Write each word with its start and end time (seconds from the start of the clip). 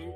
Hey 0.00 0.08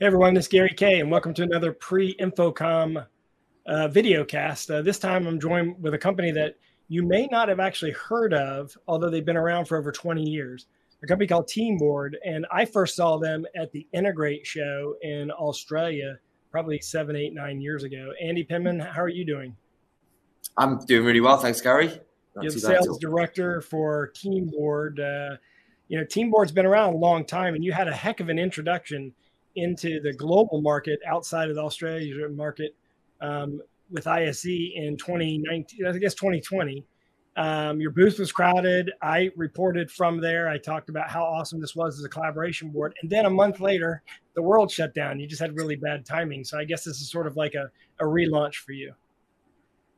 everyone, 0.00 0.34
this 0.34 0.44
is 0.44 0.48
Gary 0.48 0.68
Kayye, 0.68 1.00
and 1.00 1.10
welcome 1.10 1.32
to 1.32 1.42
another 1.42 1.72
pre-InfoComm 1.72 3.06
uh, 3.64 3.88
video 3.88 4.22
cast. 4.22 4.70
Uh, 4.70 4.82
this 4.82 4.98
time 4.98 5.26
I'm 5.26 5.40
joined 5.40 5.82
with 5.82 5.94
a 5.94 5.98
company 5.98 6.30
that 6.32 6.56
you 6.88 7.02
may 7.02 7.26
not 7.28 7.48
have 7.48 7.58
actually 7.58 7.92
heard 7.92 8.34
of, 8.34 8.76
although 8.86 9.08
they've 9.08 9.24
been 9.24 9.38
around 9.38 9.64
for 9.64 9.78
over 9.78 9.90
20 9.90 10.22
years. 10.22 10.66
A 11.02 11.06
company 11.06 11.26
called 11.26 11.46
Teamboard, 11.46 12.12
and 12.24 12.46
I 12.50 12.64
first 12.64 12.96
saw 12.96 13.18
them 13.18 13.44
at 13.54 13.70
the 13.72 13.86
Integrate 13.92 14.46
show 14.46 14.94
in 15.02 15.30
Australia, 15.30 16.18
probably 16.50 16.80
seven, 16.80 17.16
eight, 17.16 17.34
nine 17.34 17.60
years 17.60 17.84
ago. 17.84 18.12
Andy 18.22 18.44
Penman, 18.44 18.80
how 18.80 19.02
are 19.02 19.08
you 19.08 19.24
doing? 19.24 19.54
I'm 20.56 20.78
doing 20.86 21.04
really 21.04 21.20
well, 21.20 21.36
thanks, 21.36 21.60
Gary. 21.60 21.88
Not 22.34 22.44
You're 22.44 22.52
the 22.52 22.60
sales 22.60 22.98
director 22.98 23.60
for 23.60 24.10
Teamboard. 24.14 24.98
Uh, 24.98 25.36
you 25.88 25.98
know, 25.98 26.04
Teamboard's 26.04 26.52
been 26.52 26.66
around 26.66 26.94
a 26.94 26.96
long 26.96 27.24
time, 27.24 27.54
and 27.54 27.64
you 27.64 27.72
had 27.72 27.88
a 27.88 27.94
heck 27.94 28.20
of 28.20 28.28
an 28.28 28.38
introduction 28.38 29.12
into 29.54 30.00
the 30.00 30.12
global 30.12 30.60
market 30.60 30.98
outside 31.06 31.48
of 31.48 31.56
the 31.56 31.62
Australian 31.62 32.36
market 32.36 32.74
um, 33.20 33.60
with 33.90 34.06
ISE 34.06 34.44
in 34.44 34.96
2019, 34.98 35.86
I 35.86 35.98
guess 35.98 36.14
2020. 36.14 36.84
Um, 37.36 37.80
your 37.80 37.90
booth 37.90 38.18
was 38.18 38.32
crowded. 38.32 38.90
I 39.02 39.30
reported 39.36 39.90
from 39.90 40.20
there. 40.20 40.48
I 40.48 40.56
talked 40.56 40.88
about 40.88 41.10
how 41.10 41.22
awesome 41.22 41.60
this 41.60 41.76
was 41.76 41.98
as 41.98 42.04
a 42.04 42.08
collaboration 42.08 42.70
board. 42.70 42.94
And 43.02 43.10
then 43.10 43.26
a 43.26 43.30
month 43.30 43.60
later, 43.60 44.02
the 44.34 44.42
world 44.42 44.70
shut 44.70 44.94
down. 44.94 45.20
You 45.20 45.26
just 45.26 45.40
had 45.40 45.54
really 45.54 45.76
bad 45.76 46.06
timing. 46.06 46.44
So 46.44 46.58
I 46.58 46.64
guess 46.64 46.84
this 46.84 47.00
is 47.00 47.10
sort 47.10 47.26
of 47.26 47.36
like 47.36 47.54
a, 47.54 47.70
a 48.02 48.06
relaunch 48.06 48.56
for 48.56 48.72
you. 48.72 48.94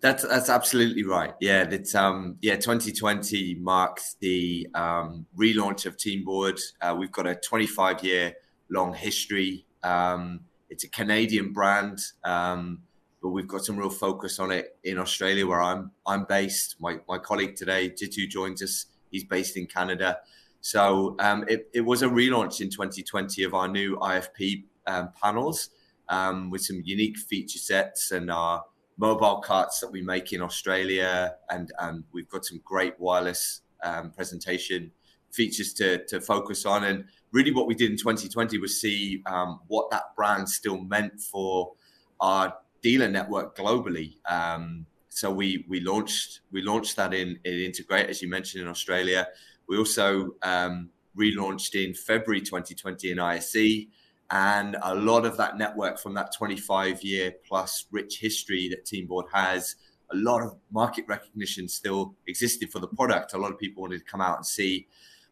That's 0.00 0.22
that's 0.22 0.48
absolutely 0.48 1.02
right. 1.02 1.34
Yeah, 1.40 1.64
that 1.64 1.92
um 1.96 2.36
yeah, 2.40 2.54
2020 2.54 3.56
marks 3.56 4.16
the 4.20 4.68
um, 4.74 5.26
relaunch 5.36 5.86
of 5.86 5.96
Teamboard. 5.96 6.60
Uh, 6.80 6.94
we've 6.96 7.10
got 7.10 7.26
a 7.26 7.34
25 7.34 8.04
year 8.04 8.34
long 8.70 8.94
history. 8.94 9.66
Um, 9.82 10.40
it's 10.70 10.84
a 10.84 10.88
Canadian 10.88 11.52
brand, 11.52 11.98
um, 12.24 12.82
but 13.22 13.30
we've 13.30 13.48
got 13.48 13.64
some 13.64 13.76
real 13.76 13.90
focus 13.90 14.38
on 14.38 14.50
it 14.52 14.76
in 14.84 14.98
Australia, 14.98 15.46
where 15.46 15.60
I'm 15.60 15.92
I'm 16.06 16.24
based. 16.24 16.76
My 16.80 16.98
my 17.08 17.18
colleague 17.18 17.56
today, 17.56 17.90
Jitu, 17.90 18.28
joins 18.28 18.62
us. 18.62 18.86
He's 19.10 19.24
based 19.24 19.56
in 19.56 19.66
Canada. 19.66 20.18
So 20.60 21.16
um, 21.18 21.44
it, 21.48 21.68
it 21.72 21.80
was 21.82 22.02
a 22.02 22.08
relaunch 22.08 22.60
in 22.60 22.68
2020 22.68 23.44
of 23.44 23.54
our 23.54 23.68
new 23.68 23.96
IFP 23.96 24.64
um, 24.86 25.10
panels 25.20 25.70
um, 26.08 26.50
with 26.50 26.62
some 26.62 26.82
unique 26.84 27.16
feature 27.16 27.58
sets 27.58 28.10
and 28.10 28.30
our 28.30 28.64
mobile 28.96 29.40
carts 29.40 29.80
that 29.80 29.90
we 29.90 30.02
make 30.02 30.32
in 30.32 30.42
Australia, 30.42 31.34
and 31.50 31.72
and 31.78 32.04
we've 32.12 32.28
got 32.28 32.44
some 32.44 32.60
great 32.64 32.98
wireless 32.98 33.62
um, 33.82 34.10
presentation 34.10 34.92
features 35.32 35.72
to 35.74 36.04
to 36.06 36.20
focus 36.20 36.66
on. 36.66 36.84
And 36.84 37.04
really, 37.32 37.52
what 37.52 37.66
we 37.66 37.74
did 37.74 37.90
in 37.90 37.96
2020 37.96 38.58
was 38.58 38.80
see 38.80 39.22
um, 39.26 39.60
what 39.68 39.90
that 39.90 40.14
brand 40.16 40.48
still 40.48 40.78
meant 40.78 41.20
for 41.20 41.72
our 42.20 42.54
dealer 42.82 43.08
network 43.08 43.56
globally. 43.56 44.14
Um, 44.30 44.86
so 45.08 45.30
we 45.30 45.64
we 45.68 45.80
launched 45.80 46.40
we 46.52 46.62
launched 46.62 46.96
that 46.96 47.12
in, 47.14 47.38
in 47.44 47.60
Integrate, 47.60 48.08
as 48.08 48.22
you 48.22 48.28
mentioned, 48.28 48.62
in 48.62 48.68
Australia. 48.68 49.28
We 49.68 49.76
also 49.76 50.34
um, 50.42 50.90
relaunched 51.16 51.74
in 51.74 51.94
February 51.94 52.40
2020 52.40 53.10
in 53.10 53.18
ISE 53.18 53.86
and 54.30 54.76
a 54.82 54.94
lot 54.94 55.24
of 55.24 55.36
that 55.38 55.56
network 55.56 55.98
from 55.98 56.14
that 56.14 56.34
25 56.34 57.02
year 57.02 57.32
plus 57.46 57.86
rich 57.90 58.18
history 58.20 58.68
that 58.68 58.84
Teamboard 58.84 59.24
has, 59.32 59.76
a 60.12 60.16
lot 60.16 60.42
of 60.42 60.56
market 60.70 61.04
recognition 61.08 61.68
still 61.68 62.14
existed 62.26 62.70
for 62.70 62.78
the 62.78 62.88
product. 62.88 63.32
A 63.32 63.38
lot 63.38 63.52
of 63.52 63.58
people 63.58 63.82
wanted 63.82 63.98
to 63.98 64.04
come 64.04 64.20
out 64.20 64.36
and 64.36 64.46
see 64.46 64.86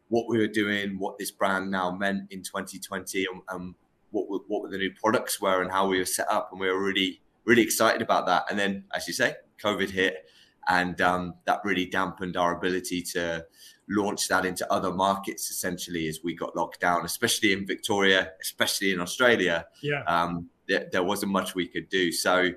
what 0.09 0.29
we 0.29 0.39
were 0.39 0.47
doing, 0.47 0.99
what 0.99 1.19
this 1.19 1.31
brand 1.31 1.71
now 1.71 1.91
meant 1.91 2.31
in 2.31 2.43
2020, 2.43 3.27
and, 3.31 3.43
and 3.51 3.75
what 4.13 4.43
what 4.49 4.71
the 4.71 4.79
new 4.79 4.93
products 4.93 5.41
were, 5.41 5.63
and 5.63 5.71
how 5.71 5.87
we 5.89 5.99
were 5.99 6.05
set 6.05 6.31
up. 6.31 6.51
And 6.53 6.61
we 6.61 6.69
were 6.69 6.83
really 6.83 7.21
really 7.47 7.63
excited 7.63 8.03
about 8.03 8.27
that. 8.27 8.45
And 8.51 8.59
then, 8.59 8.85
as 8.95 9.07
you 9.07 9.15
say, 9.15 9.35
COVID 9.63 9.91
hit, 9.91 10.27
and 10.69 11.01
um, 11.01 11.35
that 11.47 11.61
really 11.65 11.87
dampened 11.87 12.37
our 12.37 12.57
ability 12.57 13.03
to 13.03 13.47
launch 13.89 14.27
that 14.29 14.45
into 14.45 14.71
other 14.73 14.93
markets 14.93 15.49
essentially 15.51 16.09
as 16.09 16.21
we 16.25 16.35
got 16.35 16.57
locked 16.57 16.81
down, 16.81 17.05
especially 17.05 17.53
in 17.53 17.67
Victoria, 17.67 18.33
especially 18.43 18.93
in 18.93 19.01
Australia. 19.01 19.67
Yeah. 19.83 20.03
Um, 20.07 20.51
there, 20.69 20.89
there 20.91 21.05
wasn't 21.05 21.31
much 21.33 21.55
we 21.55 21.69
could 21.69 21.89
do. 21.89 22.11
So, 22.11 22.51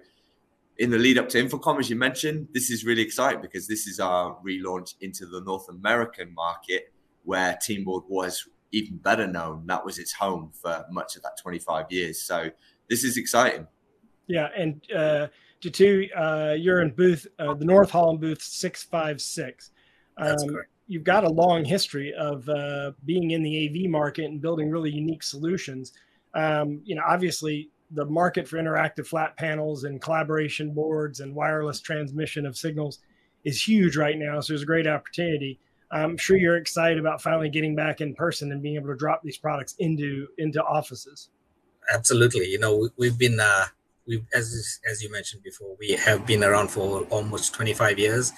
in 0.78 0.92
the 0.92 0.98
lead 0.98 1.18
up 1.18 1.28
to 1.30 1.44
InfoComm, 1.44 1.80
as 1.80 1.90
you 1.90 1.98
mentioned, 1.98 2.48
this 2.54 2.72
is 2.72 2.86
really 2.86 3.02
exciting 3.02 3.42
because 3.42 3.68
this 3.68 3.86
is 3.86 4.00
our 4.00 4.38
relaunch 4.46 4.96
into 5.02 5.26
the 5.26 5.42
North 5.42 5.68
American 5.70 6.34
market 6.34 6.94
where 7.26 7.60
Teamboard 7.62 8.04
was 8.08 8.48
even 8.72 8.98
better 8.98 9.28
known. 9.28 9.66
That 9.68 9.86
was 9.86 10.00
its 10.00 10.14
home 10.14 10.52
for 10.60 10.86
much 10.90 11.18
of 11.18 11.22
that 11.24 11.38
25 11.42 11.92
years. 11.92 12.22
So, 12.22 12.50
this 12.90 13.04
is 13.04 13.18
exciting. 13.18 13.68
Yeah, 14.30 14.48
and 14.56 14.80
uh, 14.96 15.28
uh, 16.16 16.56
you're 16.58 16.82
in 16.82 16.92
booth, 16.92 17.28
uh, 17.40 17.56
the 17.56 17.66
North 17.66 17.90
Holland 17.90 18.22
booth 18.22 18.42
656. 18.42 19.72
That's 20.18 20.44
Um, 20.44 20.50
correct. 20.50 20.70
You've 20.88 21.04
got 21.04 21.24
a 21.24 21.30
long 21.30 21.66
history 21.66 22.14
of 22.14 22.48
uh, 22.48 22.92
being 23.06 23.32
in 23.32 23.44
the 23.44 23.68
AV 23.68 23.90
market 23.90 24.26
and 24.26 24.42
building 24.42 24.70
really 24.72 24.92
unique 24.92 25.24
solutions. 25.24 25.94
Um, 26.34 26.82
you 26.84 26.96
know, 26.96 27.04
obviously, 27.08 27.70
the 27.92 28.06
market 28.06 28.48
for 28.48 28.58
interactive 28.58 29.08
flat 29.08 29.36
panels 29.36 29.84
and 29.84 30.00
collaboration 30.02 30.74
boards 30.74 31.20
and 31.20 31.34
wireless 31.34 31.80
transmission 31.80 32.46
of 32.46 32.56
signals 32.56 33.00
is 33.44 33.68
huge 33.68 33.98
right 33.98 34.18
now. 34.18 34.40
So 34.42 34.54
there's 34.54 34.62
a 34.62 34.68
great 34.68 34.88
opportunity. 34.88 35.60
I'm 35.92 36.18
sure 36.18 36.38
you're 36.38 36.58
excited 36.58 37.00
about 37.00 37.22
finally 37.22 37.50
getting 37.50 37.76
back 37.76 38.00
in 38.00 38.14
person 38.14 38.52
and 38.52 38.62
being 38.62 38.76
able 38.76 38.90
to 38.90 38.96
drop 38.96 39.24
these 39.24 39.40
products 39.40 39.76
into 39.80 40.28
into 40.38 40.64
offices. 40.64 41.30
Absolutely. 41.92 42.48
You 42.48 42.60
know, 42.60 42.78
we, 42.78 42.90
we've 42.98 43.18
been, 43.18 43.40
uh, 43.40 43.66
we 44.10 44.24
as 44.34 44.80
as 44.92 45.02
you 45.04 45.12
mentioned 45.12 45.44
before, 45.44 45.78
we 45.80 45.92
have 45.92 46.26
been 46.26 46.44
around 46.44 46.70
for 46.70 47.04
almost 47.18 47.54
25 47.54 48.00
years 48.00 48.34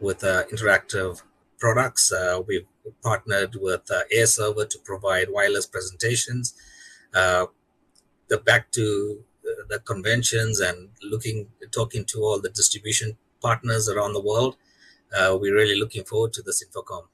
with 0.00 0.22
uh, 0.22 0.44
interactive 0.52 1.22
products. 1.58 2.12
Uh, 2.12 2.40
we've 2.46 2.68
partnered 3.02 3.56
with 3.60 3.90
uh, 3.90 4.02
AirServer 4.16 4.68
to 4.70 4.78
provide 4.84 5.26
wireless 5.30 5.66
presentations. 5.66 6.54
Uh, 7.14 7.46
the 8.28 8.38
back 8.38 8.70
to 8.72 9.18
uh, 9.44 9.62
the 9.68 9.80
conventions 9.80 10.60
and 10.60 10.88
looking, 11.02 11.48
talking 11.72 12.04
to 12.04 12.20
all 12.20 12.40
the 12.40 12.50
distribution 12.50 13.16
partners 13.40 13.88
around 13.88 14.12
the 14.12 14.20
world. 14.20 14.56
Uh, 15.16 15.36
we're 15.40 15.54
really 15.54 15.78
looking 15.78 16.04
forward 16.04 16.32
to 16.32 16.42
this 16.42 16.62
InfoComm. 16.64 17.04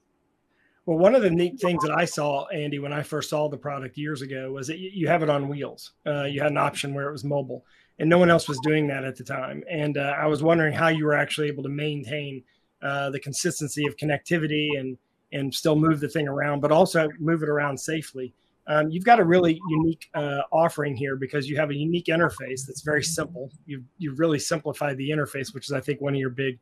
Well, 0.85 0.99
one 0.99 1.15
of 1.15 1.23
the 1.23 1.31
neat 1.31 1.61
things 1.61 1.83
that 1.85 1.97
I 1.97 2.05
saw, 2.05 2.49
Andy, 2.49 2.81
when 2.81 2.93
I 2.93 3.03
first 3.03 3.31
saw 3.31 3.49
the 3.49 3.57
product 3.57 3.97
years 3.97 4.21
ago, 4.21 4.51
was 4.51 4.67
that 4.67 4.79
you 4.79 5.07
have 5.07 5.23
it 5.23 5.31
on 5.31 5.49
wheels. 5.49 5.93
Uh, 6.05 6.25
you 6.25 6.41
had 6.41 6.51
an 6.51 6.57
option 6.57 6.93
where 6.93 7.09
it 7.09 7.13
was 7.13 7.23
mobile, 7.23 7.65
and 8.01 8.11
no 8.11 8.19
one 8.19 8.31
else 8.31 8.49
was 8.49 8.59
doing 8.65 8.89
that 8.89 9.05
at 9.05 9.17
the 9.17 9.23
time. 9.23 9.63
And 9.71 9.97
uh, 9.97 10.15
I 10.19 10.27
was 10.27 10.43
wondering 10.43 10.73
how 10.73 10.89
you 10.89 11.05
were 11.05 11.15
actually 11.15 11.47
able 11.47 11.63
to 11.63 11.69
maintain 11.69 12.43
uh, 12.83 13.11
the 13.11 13.21
consistency 13.21 13.87
of 13.87 13.97
connectivity 13.97 14.79
and 14.79 14.99
and 15.33 15.55
still 15.55 15.77
move 15.77 16.01
the 16.01 16.09
thing 16.09 16.29
around, 16.29 16.61
but 16.61 16.71
also 16.71 17.09
move 17.19 17.43
it 17.43 17.49
around 17.49 17.79
safely. 17.79 18.35
Um, 18.67 18.91
you've 18.91 19.05
got 19.05 19.19
a 19.19 19.25
really 19.25 19.59
unique 19.71 20.09
uh, 20.15 20.43
offering 20.53 20.97
here 20.97 21.17
because 21.17 21.49
you 21.49 21.57
have 21.57 21.71
a 21.71 21.75
unique 21.75 22.07
interface 22.07 22.67
that's 22.67 22.83
very 22.83 23.03
simple. 23.05 23.51
You've 23.67 23.85
you've 23.99 24.19
really 24.19 24.41
simplified 24.41 24.99
the 24.99 25.11
interface, 25.11 25.55
which 25.55 25.69
is 25.69 25.73
I 25.73 25.81
think 25.81 26.01
one 26.01 26.15
of 26.15 26.21
your 26.21 26.31
big 26.31 26.59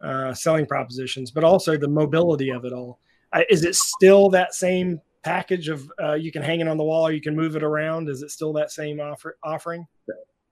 uh, 0.00 0.34
selling 0.34 0.66
propositions, 0.66 1.32
but 1.32 1.42
also 1.42 1.76
the 1.76 1.88
mobility 1.88 2.50
of 2.50 2.64
it 2.64 2.72
all. 2.72 3.00
Is 3.50 3.64
it 3.64 3.74
still 3.74 4.28
that 4.30 4.54
same 4.54 5.00
package 5.22 5.68
of 5.68 5.90
uh, 6.02 6.14
you 6.14 6.30
can 6.30 6.42
hang 6.42 6.60
it 6.60 6.68
on 6.68 6.76
the 6.76 6.84
wall 6.84 7.06
or 7.06 7.12
you 7.12 7.20
can 7.20 7.34
move 7.34 7.56
it 7.56 7.62
around? 7.62 8.08
Is 8.08 8.22
it 8.22 8.30
still 8.30 8.52
that 8.54 8.70
same 8.70 9.00
offer 9.00 9.36
offering? 9.42 9.86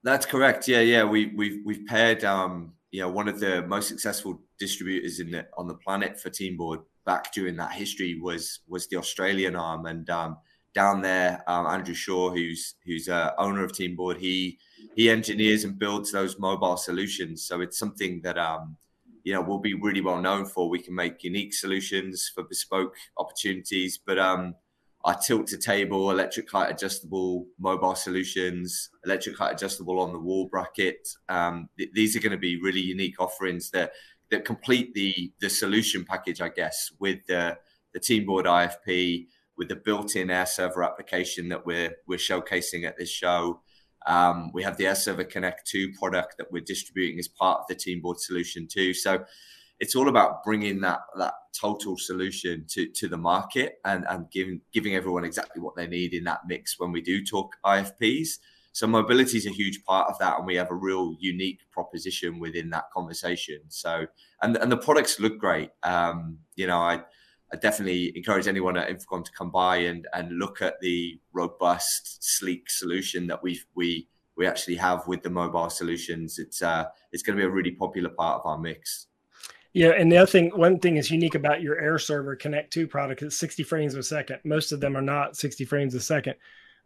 That's 0.03 0.25
correct. 0.25 0.67
Yeah, 0.67 0.81
yeah. 0.81 1.03
We 1.03 1.27
we've 1.27 1.61
we've 1.65 1.85
paired 1.85 2.23
um, 2.23 2.73
you 2.91 3.01
know, 3.01 3.09
one 3.09 3.27
of 3.27 3.39
the 3.39 3.61
most 3.63 3.87
successful 3.87 4.41
distributors 4.59 5.19
in 5.19 5.31
the 5.31 5.45
on 5.57 5.67
the 5.67 5.75
planet 5.75 6.19
for 6.19 6.29
Teamboard 6.29 6.81
back 7.05 7.33
during 7.33 7.57
that 7.57 7.71
history 7.71 8.19
was 8.21 8.59
was 8.67 8.87
the 8.87 8.97
Australian 8.97 9.55
arm. 9.55 9.85
And 9.85 10.09
um 10.09 10.37
down 10.75 11.01
there, 11.01 11.41
um, 11.47 11.65
Andrew 11.65 11.93
Shaw, 11.93 12.29
who's 12.29 12.75
who's 12.85 13.09
uh, 13.09 13.31
owner 13.37 13.63
of 13.63 13.71
Teamboard, 13.71 14.17
he 14.17 14.59
he 14.95 15.09
engineers 15.09 15.63
and 15.63 15.79
builds 15.79 16.11
those 16.11 16.37
mobile 16.37 16.77
solutions. 16.77 17.43
So 17.47 17.61
it's 17.61 17.79
something 17.79 18.21
that 18.21 18.37
um, 18.37 18.77
you 19.25 19.33
know 19.33 19.41
we'll 19.41 19.59
be 19.59 19.73
really 19.73 20.01
well 20.01 20.21
known 20.21 20.45
for. 20.45 20.69
We 20.69 20.79
can 20.79 20.95
make 20.95 21.23
unique 21.23 21.53
solutions 21.53 22.31
for 22.33 22.43
bespoke 22.43 22.95
opportunities, 23.17 23.97
but 23.97 24.17
um, 24.17 24.55
our 25.03 25.15
tilt 25.15 25.47
to 25.47 25.57
table, 25.57 26.11
electric 26.11 26.49
height 26.49 26.71
adjustable 26.71 27.47
mobile 27.59 27.95
solutions, 27.95 28.89
electric 29.03 29.37
height 29.37 29.53
adjustable 29.53 29.99
on 29.99 30.13
the 30.13 30.19
wall 30.19 30.47
bracket. 30.47 31.07
Um, 31.27 31.69
th- 31.77 31.89
these 31.93 32.15
are 32.15 32.19
going 32.19 32.31
to 32.31 32.37
be 32.37 32.61
really 32.61 32.81
unique 32.81 33.19
offerings 33.19 33.71
that 33.71 33.91
that 34.29 34.45
complete 34.45 34.93
the 34.93 35.33
the 35.41 35.49
solution 35.49 36.05
package, 36.05 36.39
I 36.39 36.49
guess, 36.49 36.91
with 36.99 37.25
the 37.27 37.57
the 37.93 37.99
Teamboard 37.99 38.45
IFP 38.45 39.27
with 39.57 39.69
the 39.69 39.75
built-in 39.75 40.27
airserver 40.27 40.85
application 40.85 41.49
that 41.49 41.65
we're 41.65 41.95
we're 42.07 42.17
showcasing 42.17 42.85
at 42.85 42.97
this 42.97 43.09
show. 43.09 43.61
Um, 44.07 44.51
we 44.53 44.63
have 44.63 44.77
the 44.77 44.85
AirServer 44.85 45.29
Connect 45.29 45.67
2 45.67 45.93
product 45.93 46.37
that 46.37 46.51
we're 46.51 46.63
distributing 46.63 47.19
as 47.19 47.27
part 47.27 47.61
of 47.61 47.67
the 47.67 47.75
Teamboard 47.75 48.19
solution 48.19 48.67
too. 48.67 48.93
So 48.93 49.25
it's 49.79 49.95
all 49.95 50.07
about 50.07 50.43
bringing 50.43 50.81
that 50.81 50.99
that 51.17 51.33
total 51.53 51.97
solution 51.97 52.65
to 52.69 52.87
to 52.87 53.07
the 53.07 53.17
market 53.17 53.79
and 53.83 54.05
and 54.09 54.29
giving 54.31 54.61
giving 54.71 54.95
everyone 54.95 55.25
exactly 55.25 55.61
what 55.61 55.75
they 55.75 55.87
need 55.87 56.13
in 56.13 56.23
that 56.25 56.41
mix 56.47 56.79
when 56.79 56.91
we 56.91 57.01
do 57.01 57.23
talk 57.23 57.55
IFPs. 57.65 58.37
So 58.71 58.87
mobility 58.87 59.37
is 59.37 59.45
a 59.45 59.51
huge 59.51 59.83
part 59.85 60.09
of 60.09 60.19
that, 60.19 60.37
and 60.37 60.45
we 60.45 60.55
have 60.55 60.69
a 60.69 60.75
real 60.75 61.15
unique 61.19 61.61
proposition 61.71 62.39
within 62.39 62.69
that 62.71 62.91
conversation. 62.91 63.61
So 63.69 64.05
and 64.41 64.55
and 64.57 64.71
the 64.71 64.77
products 64.77 65.19
look 65.19 65.37
great. 65.37 65.71
Um, 65.83 66.39
you 66.55 66.67
know, 66.67 66.79
I 66.79 67.01
I 67.53 67.57
definitely 67.57 68.11
encourage 68.15 68.47
anyone 68.47 68.77
at 68.77 68.89
InfoComm 68.89 69.23
to 69.25 69.31
come 69.31 69.51
by 69.51 69.77
and 69.77 70.07
and 70.13 70.39
look 70.39 70.61
at 70.61 70.79
the 70.81 71.19
robust, 71.33 72.23
sleek 72.23 72.69
solution 72.69 73.27
that 73.27 73.41
we 73.41 73.59
we 73.75 74.07
we 74.35 74.47
actually 74.47 74.75
have 74.75 75.07
with 75.07 75.23
the 75.23 75.29
mobile 75.29 75.69
solutions. 75.69 76.39
It's 76.39 76.61
uh 76.61 76.85
it's 77.11 77.23
going 77.23 77.37
to 77.37 77.41
be 77.41 77.47
a 77.47 77.51
really 77.51 77.71
popular 77.71 78.09
part 78.09 78.41
of 78.41 78.45
our 78.45 78.57
mix. 78.57 79.07
Yeah, 79.73 79.89
and 79.89 80.09
the 80.09 80.17
other 80.17 80.31
thing, 80.31 80.51
one 80.55 80.79
thing 80.79 80.95
is 80.95 81.11
unique 81.11 81.35
about 81.35 81.61
your 81.61 81.75
AirServer 81.75 82.39
Connect 82.39 82.71
2 82.71 82.87
product 82.87 83.21
is 83.23 83.37
60 83.37 83.63
frames 83.63 83.93
a 83.93 84.03
second. 84.03 84.39
Most 84.45 84.71
of 84.71 84.79
them 84.79 84.95
are 84.95 85.01
not 85.01 85.35
60 85.35 85.65
frames 85.65 85.93
a 85.95 85.99
second, 85.99 86.35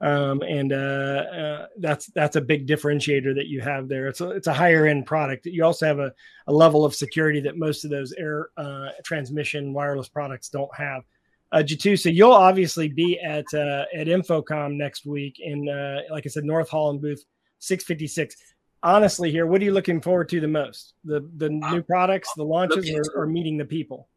um, 0.02 0.42
and 0.44 0.72
uh, 0.72 0.76
uh, 0.76 1.68
that's 1.78 2.08
that's 2.08 2.36
a 2.36 2.42
big 2.42 2.68
differentiator 2.68 3.36
that 3.36 3.48
you 3.48 3.62
have 3.62 3.88
there. 3.90 4.08
It's 4.08 4.22
a 4.22 4.30
it's 4.32 4.48
a 4.48 4.54
higher 4.54 4.86
end 4.86 5.06
product. 5.06 5.46
You 5.46 5.66
also 5.66 5.86
have 5.86 6.00
a, 6.00 6.14
a 6.48 6.54
level 6.54 6.86
of 6.86 6.96
security 6.96 7.42
that 7.42 7.58
most 7.58 7.84
of 7.84 7.92
those 7.92 8.14
air 8.14 8.50
uh, 8.58 8.90
transmission 9.04 9.74
wireless 9.74 10.08
products 10.08 10.50
don't 10.50 10.74
have. 10.76 11.04
Uh, 11.52 11.58
Jitu, 11.58 12.00
so 12.00 12.10
you'll 12.10 12.32
obviously 12.32 12.88
be 12.88 13.20
at 13.20 13.46
uh, 13.54 13.86
at 13.94 14.08
InfoComm 14.08 14.76
next 14.76 15.06
week 15.06 15.40
in, 15.40 15.68
uh, 15.68 16.02
like 16.12 16.26
I 16.26 16.30
said, 16.30 16.46
North 16.46 16.70
Hall 16.70 16.92
and 16.92 17.02
booth 17.02 17.24
656 17.60 18.36
honestly 18.82 19.30
here 19.30 19.46
what 19.46 19.60
are 19.60 19.66
you 19.66 19.74
looking 19.74 20.00
forward 20.00 20.30
to 20.30 20.40
the 20.40 20.48
most 20.48 20.94
the 21.04 21.30
the 21.36 21.48
Um, 21.48 21.60
new 21.74 21.82
products 21.82 22.30
the 22.38 22.46
launches 22.46 22.90
or, 22.90 23.04
or 23.14 23.28
meeting 23.28 23.58
the 23.58 23.66
people 23.66 24.08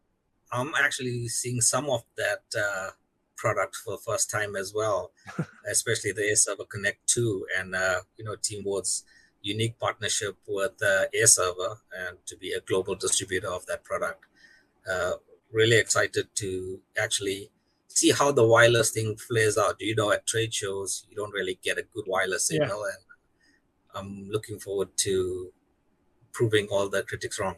I'm 0.53 0.71
actually 0.81 1.27
seeing 1.27 1.59
some 1.59 1.89
of 1.89 2.03
that 2.15 2.43
uh, 2.57 2.91
product 3.35 3.75
for 3.75 3.91
the 3.91 4.03
first 4.05 4.29
time 4.29 4.55
as 4.55 4.73
well, 4.73 5.11
especially 5.71 6.11
the 6.11 6.21
AirServer 6.21 6.67
Connect 6.69 7.05
2 7.07 7.45
and 7.59 7.75
uh, 7.75 8.01
you 8.17 8.23
know 8.25 8.35
Teamboard's 8.35 9.03
unique 9.41 9.77
partnership 9.79 10.37
with 10.47 10.81
uh, 10.81 11.05
AirServer 11.15 11.77
and 11.99 12.17
to 12.25 12.37
be 12.37 12.53
a 12.53 12.61
global 12.61 12.95
distributor 12.95 13.49
of 13.49 13.65
that 13.65 13.83
product. 13.83 14.23
Uh, 14.89 15.13
really 15.51 15.77
excited 15.77 16.27
to 16.35 16.79
actually 16.97 17.49
see 17.87 18.11
how 18.11 18.31
the 18.31 18.45
wireless 18.47 18.91
thing 18.91 19.15
plays 19.27 19.57
out. 19.57 19.75
You 19.79 19.95
know, 19.95 20.11
at 20.11 20.25
trade 20.25 20.53
shows, 20.53 21.05
you 21.09 21.15
don't 21.15 21.33
really 21.33 21.59
get 21.63 21.77
a 21.77 21.83
good 21.93 22.05
wireless 22.07 22.49
Yeah. 22.51 22.59
signal, 22.65 22.83
and 22.85 23.03
I'm 23.95 24.29
looking 24.29 24.59
forward 24.59 24.89
to 24.97 25.51
proving 26.31 26.67
all 26.71 26.89
the 26.89 27.03
critics 27.03 27.39
wrong. 27.39 27.55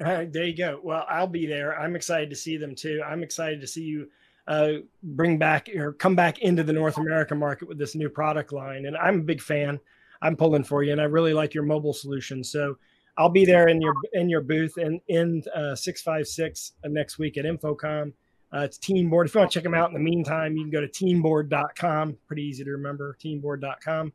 All 0.00 0.06
right, 0.12 0.30
there 0.30 0.44
you 0.44 0.54
go 0.54 0.78
well 0.82 1.06
i'll 1.08 1.26
be 1.26 1.46
there 1.46 1.78
i'm 1.80 1.96
excited 1.96 2.28
to 2.28 2.36
see 2.36 2.58
them 2.58 2.74
too 2.74 3.00
i'm 3.06 3.22
excited 3.22 3.62
to 3.62 3.66
see 3.66 3.82
you 3.82 4.10
uh, 4.48 4.72
bring 5.02 5.38
back 5.38 5.68
or 5.74 5.92
come 5.92 6.14
back 6.14 6.38
into 6.38 6.62
the 6.62 6.72
north 6.72 6.98
america 6.98 7.34
market 7.34 7.68
with 7.68 7.78
this 7.78 7.94
new 7.94 8.08
product 8.08 8.52
line. 8.52 8.86
And 8.86 8.96
i'm 8.96 9.20
a 9.20 9.22
big 9.24 9.40
fan. 9.40 9.80
I'm 10.22 10.36
pulling 10.36 10.64
for 10.64 10.82
you 10.82 10.92
and 10.92 11.00
i 11.00 11.04
really 11.04 11.34
like 11.34 11.54
your 11.54 11.64
mobile 11.64 11.92
solution. 11.92 12.44
So 12.44 12.78
i'll 13.18 13.30
be 13.30 13.44
there 13.44 13.68
in 13.68 13.80
your 13.80 13.94
in 14.12 14.28
your 14.28 14.42
booth 14.42 14.76
and 14.76 15.00
in 15.08 15.42
uh, 15.54 15.74
656 15.74 16.72
next 16.84 17.18
week 17.18 17.36
at 17.36 17.44
infocomm. 17.44 18.12
Uh, 18.54 18.60
it's 18.60 18.78
teamboard 18.78 19.26
if 19.26 19.34
you 19.34 19.40
want 19.40 19.50
to 19.50 19.54
check 19.54 19.64
them 19.64 19.74
out 19.74 19.88
in 19.88 19.94
the 19.94 20.00
meantime 20.00 20.56
you 20.56 20.62
can 20.62 20.70
go 20.70 20.80
to 20.80 20.88
teamboard.com 20.88 22.16
pretty 22.28 22.42
easy 22.42 22.62
to 22.62 22.70
remember 22.70 23.16
teamboard.com 23.22 24.12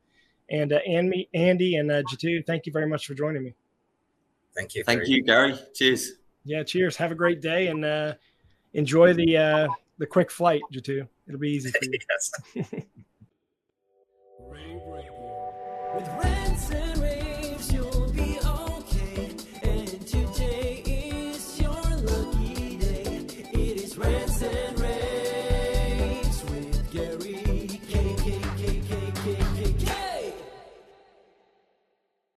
and 0.50 0.72
uh, 0.72 0.80
andy 0.88 1.30
andy 1.34 1.76
and 1.76 1.92
uh, 1.92 2.02
jitu 2.04 2.46
thank 2.46 2.66
you 2.66 2.72
very 2.72 2.88
much 2.88 3.06
for 3.06 3.14
joining 3.14 3.44
me. 3.44 3.54
Thank 4.56 4.76
you. 4.76 4.84
Thank 4.84 5.08
you, 5.08 5.24
Gary. 5.24 5.58
Cheers. 5.74 6.14
yeah 6.46 6.64
cheers. 6.64 6.96
Have 6.96 7.12
a 7.12 7.16
great 7.16 7.42
day 7.42 7.68
and 7.68 7.84
uh 7.84 8.14
enjoy 8.74 9.14
the 9.14 9.38
uh 9.38 9.68
the 10.02 10.08
quick 10.08 10.32
flight 10.32 10.62
jitu 10.74 11.08
it'll 11.28 11.40
be 11.40 11.52
easy 11.52 11.70
for 11.70 11.86
you 11.86 12.00
yes. 12.56 12.66